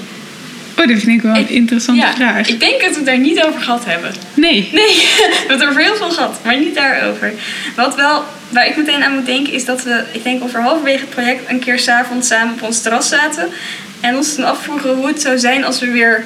[0.79, 2.49] Oh, dat vind ik wel een Ik- interessante ja, vraag.
[2.49, 4.15] ik denk dat we het daar niet over gehad hebben.
[4.35, 4.69] Nee.
[4.73, 7.33] Nee, we hebben het over heel veel gehad, maar niet daarover.
[7.77, 10.99] Wat wel, waar ik meteen aan moet denken, is dat we, ik denk over halverwege
[11.01, 13.49] het project, een keer s'avonds samen op ons terras zaten.
[14.01, 16.25] En ons toen afvroegen hoe het zou zijn als we weer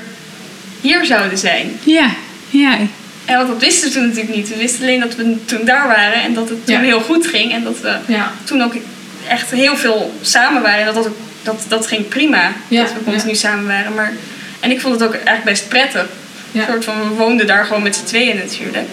[0.80, 1.78] hier zouden zijn.
[1.84, 2.10] Ja.
[2.52, 2.76] Ja.
[3.24, 4.48] En want dat wisten we toen natuurlijk niet.
[4.48, 6.80] We wisten alleen dat we toen daar waren en dat het toen Ja.
[6.80, 7.52] heel goed ging.
[7.52, 8.32] En dat we Ja.
[8.44, 8.74] toen ook
[9.28, 10.78] echt heel veel samen waren.
[10.78, 13.94] En dat, dat, ook- dat, dat ging prima, Ja, dat we continu samen waren.
[13.94, 14.12] Maar,
[14.60, 16.06] en ik vond het ook eigenlijk best prettig.
[16.52, 18.86] Een soort van, we woonden daar gewoon met z'n tweeën natuurlijk.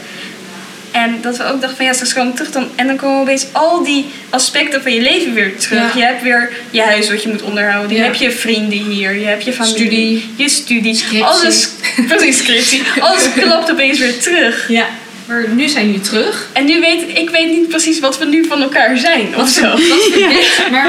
[0.91, 3.21] En dat we ook dachten van ja, straks komen we terug dan, en dan komen
[3.21, 5.93] opeens al die aspecten van je leven weer terug.
[5.93, 5.99] Ja.
[5.99, 7.91] Je hebt weer je huis wat je moet onderhouden.
[7.91, 7.97] Ja.
[7.97, 9.17] Je hebt je vrienden hier.
[9.19, 9.75] Je hebt je familie.
[9.77, 10.29] Studie.
[10.35, 10.95] Je studie.
[10.95, 11.23] Scriptie.
[11.23, 11.69] Alles,
[12.07, 12.81] precies, scriptie.
[12.99, 14.65] Alles klapt opeens weer terug.
[14.69, 14.85] Ja.
[15.27, 16.47] Maar nu zijn jullie terug.
[16.53, 19.61] En nu weet ik weet niet precies wat we nu van elkaar zijn of zo.
[19.69, 19.79] Wat
[20.11, 20.87] verbindt- maar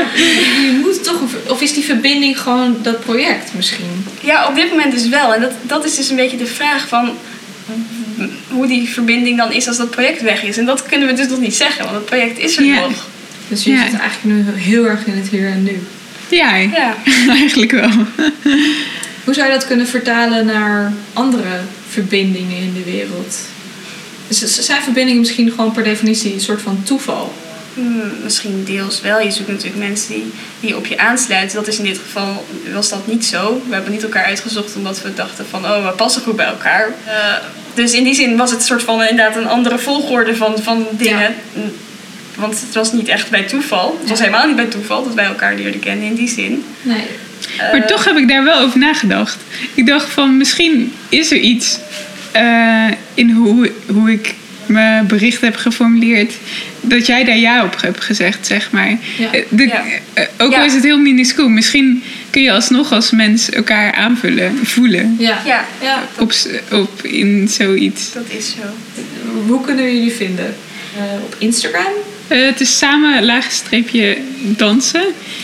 [0.62, 4.06] je moet toch, of is die verbinding gewoon dat project misschien?
[4.20, 5.34] Ja, op dit moment dus wel.
[5.34, 7.16] En dat, dat is dus een beetje de vraag van
[8.48, 10.58] hoe die verbinding dan is als dat project weg is.
[10.58, 13.08] En dat kunnen we dus nog niet zeggen, want het project is er nog.
[13.48, 13.80] Dus Ja.
[13.82, 15.78] zitten eigenlijk nu heel erg in het hier en nu.
[16.28, 16.56] Ja.
[16.56, 16.96] Ja.
[17.38, 17.90] Eigenlijk wel.
[19.24, 23.38] Hoe zou je dat kunnen vertalen naar andere verbindingen in de wereld?
[24.28, 27.34] Dus zijn verbindingen misschien gewoon per definitie een soort van toeval?
[27.74, 29.20] Hmm, misschien deels wel.
[29.20, 31.56] Je zoekt natuurlijk mensen die, die op je aansluiten.
[31.56, 33.62] Dat is in dit geval, was dat niet zo.
[33.68, 36.88] We hebben niet elkaar uitgezocht omdat we dachten van, oh, we passen goed bij elkaar.
[37.04, 37.14] Eh,
[37.74, 40.86] dus in die zin was het een soort van inderdaad een andere volgorde van, van
[40.90, 41.34] dingen.
[42.34, 43.96] Want het was niet echt bij toeval.
[44.00, 46.64] Het was helemaal niet bij toeval dat wij elkaar leerden kennen in die zin.
[46.82, 47.04] Nee.
[47.58, 49.36] Maar Eh, toch heb ik daar wel over nagedacht.
[49.74, 51.78] Ik dacht van misschien is er iets
[52.32, 54.34] eh, in hoe, hoe ik
[54.70, 56.32] mijn bericht heb geformuleerd.
[56.80, 58.98] Dat jij daar ja op hebt gezegd, zeg maar.
[59.18, 59.32] Ja.
[59.32, 59.84] Eh, de- Ja.
[60.14, 60.64] eh, ook al Ja.
[60.64, 61.48] is het heel minuscuul.
[61.48, 65.16] Misschien kun je alsnog als mens elkaar aanvullen, voelen.
[65.18, 65.42] Ja.
[65.46, 66.02] Ja, ja.
[66.18, 66.32] Op,
[66.72, 68.12] op in zoiets.
[68.12, 69.00] dat is zo.
[69.46, 70.54] Hoe kunnen we jullie vinden?
[70.96, 71.92] Eh, op Instagram?
[72.28, 75.02] Het is samen laagstreepje dansen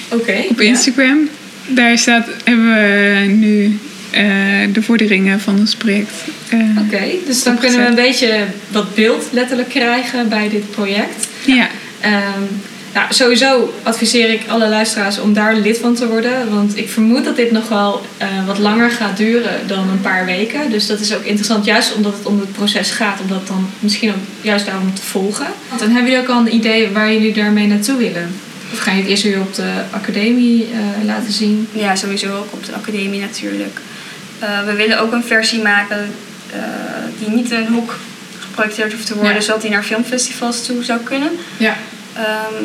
[0.08, 0.44] Oké.
[0.48, 0.66] op ja.
[0.66, 1.28] Instagram.
[1.68, 3.78] Daar staat, hebben we nu
[4.72, 6.10] de vorderingen van ons project.
[6.48, 11.28] eh, Oké, dus dan kunnen we een beetje wat beeld letterlijk krijgen bij dit project.
[11.44, 11.68] Ja.
[12.00, 12.42] Ehm,
[12.94, 16.50] nou, sowieso adviseer ik alle luisteraars om daar lid van te worden.
[16.54, 20.24] Want ik vermoed dat dit nog wel eh, wat langer gaat duren dan een paar
[20.24, 20.70] weken.
[20.70, 23.20] Dus dat is ook interessant, juist omdat het om het proces gaat.
[23.20, 25.46] Om dat dan misschien ook juist daarom te volgen.
[25.68, 28.30] Want dan hebben jullie ook al een idee waar jullie daarmee naartoe willen.
[28.72, 31.68] Of ga je het eerst weer op de academie eh, laten zien?
[31.72, 33.80] Ja, sowieso ook op de academie natuurlijk.
[34.38, 36.10] Eh, we willen ook een versie maken
[36.52, 36.58] eh,
[37.18, 37.94] die niet in een hoek
[38.40, 39.40] geprojecteerd hoeft te worden, Ja.
[39.40, 41.30] zodat die naar filmfestivals toe zou kunnen.
[41.56, 41.76] Ja.
[42.14, 42.64] Ehm,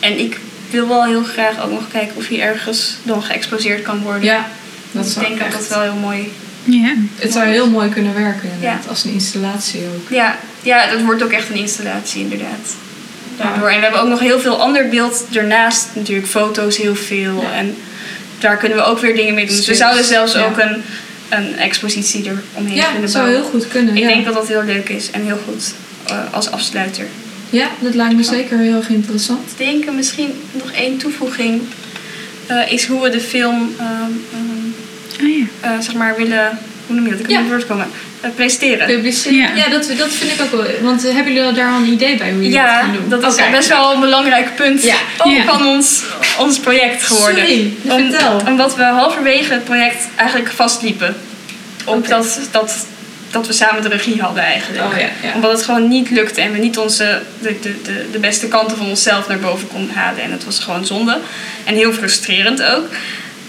[0.00, 0.38] en ik
[0.70, 4.22] wil wel heel graag ook nog kijken of hij ergens dan geëxposeerd kan worden.
[4.22, 4.46] Ja,
[4.92, 6.32] dat ik zou denk dat echt- dat wel heel mooi
[6.64, 6.94] Ja.
[7.16, 8.88] Het zou heel mooi kunnen werken inderdaad, Ja.
[8.88, 10.08] als een installatie ook.
[10.10, 12.74] Ja, ja, dat wordt ook echt een installatie inderdaad.
[13.36, 13.68] Daardoor.
[13.68, 15.86] En we hebben ook nog heel veel ander beeld ernaast.
[15.94, 17.40] Natuurlijk foto's heel veel.
[17.42, 17.52] Ja.
[17.52, 17.76] En
[18.38, 19.56] daar kunnen we ook weer dingen mee doen.
[19.56, 20.44] Dus we zouden zelfs ja.
[20.44, 20.82] ook een,
[21.36, 23.42] een expositie er omheen Ja, kunnen dat zou bouwen.
[23.44, 23.96] heel goed kunnen.
[23.96, 24.08] Ik ja.
[24.08, 25.74] denk dat dat heel leuk is en heel goed
[26.06, 27.06] eh, als afsluiter.
[27.50, 29.50] Ja, dat lijkt me zeker heel erg interessant.
[29.50, 31.60] Ik denk misschien nog één toevoeging
[32.46, 33.86] eh, is hoe we de film ehm,
[34.32, 35.44] ehm, Oh ja.
[35.60, 37.18] eh, zeg maar willen, hoe noem je dat?
[37.20, 37.40] Ik kan Ja.
[37.40, 37.86] niet woord komen.
[38.24, 38.86] Eh, presenteren.
[38.86, 39.38] Publiceren.
[39.38, 39.68] Ja, Ja.
[39.70, 40.64] dat, dat vind ik ook wel.
[40.82, 43.20] Want eh, hebben jullie daar al een idee bij hoe jullie het Ja, gaan doen?
[43.20, 44.94] dat is best wel een belangrijk punt Ja.
[45.18, 45.44] ook Ja.
[45.44, 46.02] van ons,
[46.38, 47.38] ons project geworden.
[47.46, 48.40] Sorry, Om- vertel.
[48.46, 51.16] Omdat we halverwege het project eigenlijk vastliepen.
[51.84, 52.08] Op Oké.
[52.08, 52.86] dat, dat,
[53.30, 54.84] dat we samen de regie hadden eigenlijk.
[54.84, 55.34] Oh ja, ja.
[55.34, 58.76] Omdat het gewoon niet lukte en we niet onze, de, de, de, de beste kanten
[58.76, 60.22] van onszelf naar boven konden halen.
[60.22, 61.18] En het was gewoon zonde.
[61.64, 62.86] En heel frustrerend ook.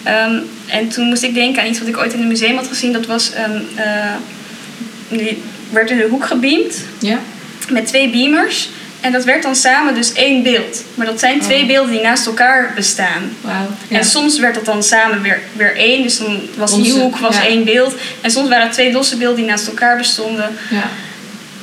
[0.04, 0.34] Ehm,
[0.68, 2.94] en toen moest ik denken aan iets wat ik ooit in een museum had gezien.
[2.94, 3.68] Dat was een...
[3.76, 3.84] eh,
[5.18, 7.20] die werd in de hoek gebeamd Ja?
[7.70, 8.70] met twee beamers.
[9.02, 10.84] En dat werd dan samen dus één beeld.
[10.96, 11.68] Maar dat zijn twee Oh.
[11.68, 13.22] beelden die naast elkaar bestaan.
[13.88, 13.98] Ja.
[13.98, 16.04] En soms werd dat dan samen weer, weer één.
[16.04, 17.46] Dus dan was die hoek was ja.
[17.46, 17.94] één beeld.
[18.22, 20.50] En soms waren het twee losse beelden die naast elkaar bestonden.
[20.70, 20.90] ja.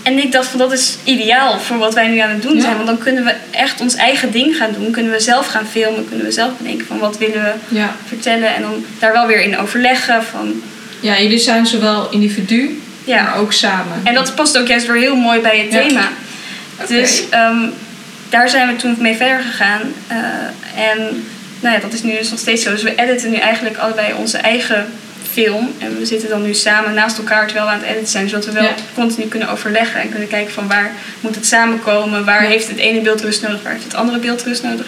[0.03, 2.75] En ik dacht van dat is ideaal voor wat wij nu aan het doen zijn.
[2.75, 4.91] Want dan kunnen we echt ons eigen ding gaan doen.
[4.91, 6.09] Kunnen we zelf gaan filmen.
[6.09, 8.55] Kunnen we zelf bedenken van wat willen we vertellen.
[8.55, 10.63] En dan daar wel weer in overleggen van...
[11.01, 13.23] Ja, jullie zijn zowel individu, Ja.
[13.23, 14.01] maar ook samen.
[14.05, 16.09] En dat past ook juist weer heel mooi bij het thema.
[16.89, 17.67] Dus ehm,
[18.31, 19.81] daar zijn we toen mee verder gegaan.
[20.07, 20.17] Eh,
[20.91, 21.25] en
[21.61, 22.71] nou ja, dat is nu dus nog steeds zo.
[22.71, 24.87] Dus we editen nu eigenlijk allebei onze eigen
[25.33, 25.73] film.
[25.79, 28.29] En we zitten dan nu samen naast elkaar terwijl we aan het editen zijn.
[28.29, 28.75] Zodat we wel Ja.
[28.95, 30.01] continu kunnen overleggen.
[30.01, 32.25] En kunnen kijken van waar moet het samenkomen.
[32.25, 32.49] Waar Ja.
[32.49, 33.63] heeft het ene beeld rust nodig.
[33.63, 34.87] Waar heeft het andere beeld rust nodig.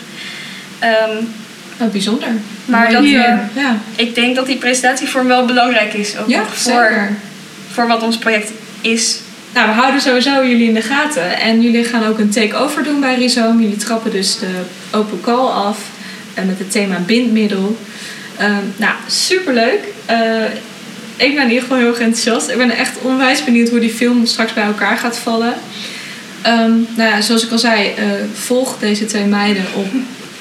[1.81, 2.29] Oh, bijzonder.
[2.65, 6.19] Maar dat, ja, ik denk dat die presentatievorm wel belangrijk is.
[6.19, 7.17] Ook ja voor, zeker.
[7.75, 9.21] Voor wat ons project is.
[9.55, 11.39] Nou, we houden sowieso jullie in de gaten.
[11.39, 13.63] En jullie gaan ook een take-over doen bij Rhizome.
[13.63, 14.61] Jullie trappen dus de
[14.91, 15.79] open call af
[16.35, 17.77] eh, met het thema bindmiddel.
[18.37, 19.81] Ehm, nou, superleuk.
[20.07, 20.45] Eh
[21.17, 22.49] ik ben in ieder geval heel erg enthousiast.
[22.49, 25.55] Ik ben echt onwijs benieuwd hoe die film straks bij elkaar gaat vallen.
[26.43, 29.87] Ehm, nou ja, zoals ik al zei, eh, volg deze twee meiden op,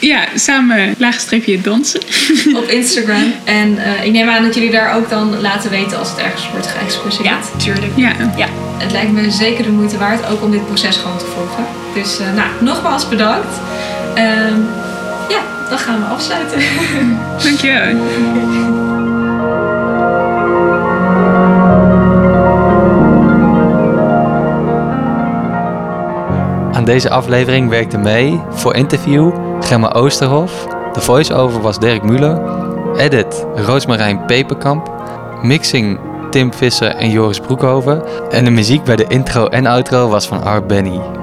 [0.03, 1.99] Ja, samen laagstreepje dansen.
[2.61, 3.33] op Instagram.
[3.43, 6.49] En eh, ik neem aan dat jullie daar ook dan laten weten als het ergens
[6.51, 7.25] wordt geëxposeerd.
[7.25, 7.91] Ja, tuurlijk.
[7.95, 8.11] Ja.
[8.37, 8.47] Ja.
[8.77, 11.65] Het lijkt me zeker de moeite waard, ook om dit proces gewoon te volgen.
[11.93, 13.59] Dus eh, nou, nogmaals bedankt.
[14.15, 14.59] Ehm,
[15.29, 16.59] ja, dan gaan we afsluiten.
[17.43, 18.01] Dankjewel.
[26.73, 30.67] Aan deze aflevering werkte mee voor interview Gemma Oosterhof.
[30.93, 32.41] De voice-over was Dirk Muller.
[32.97, 34.91] Edit Roosmarijn Peperkamp.
[35.41, 35.99] Mixing
[36.29, 38.03] Tim Visser en Joris Broekhoven.
[38.29, 41.22] En de muziek bij de intro en outro was van Art Benny.